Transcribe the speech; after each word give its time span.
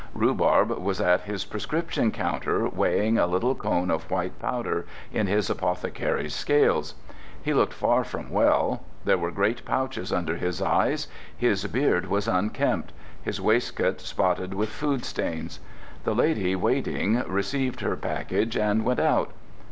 Rhubarb 0.15 0.71
was 0.79 0.99
at 0.99 1.21
his 1.25 1.45
prescription 1.45 2.09
counter 2.09 2.67
weighing 2.67 3.19
a 3.19 3.27
little 3.27 3.53
cone 3.53 3.91
of 3.91 4.09
white 4.09 4.39
powder 4.39 4.87
in 5.13 5.27
his 5.27 5.47
apothecary's 5.47 6.33
scales. 6.33 6.95
He 7.39 7.53
looked 7.53 7.73
far 7.75 8.03
from 8.03 8.31
well. 8.31 8.83
There 9.05 9.19
were 9.19 9.29
great 9.29 9.63
pouches 9.63 10.11
under 10.11 10.37
his 10.37 10.59
eyes; 10.59 11.07
his 11.37 11.67
beard 11.67 12.07
was 12.07 12.27
unkempt; 12.27 12.93
his 13.21 13.39
waistcoat 13.39 14.01
spotted 14.01 14.55
with 14.55 14.69
food 14.69 15.05
stains. 15.05 15.59
The 16.03 16.15
lady 16.15 16.55
waiting 16.55 17.21
received 17.27 17.81
her 17.81 17.95
package, 17.95 18.57
and 18.57 18.83
went 18.83 18.99
out. 19.01 19.29